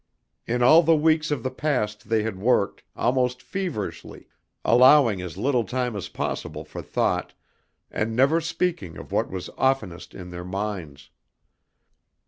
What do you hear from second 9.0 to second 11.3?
what was oftenest in their minds.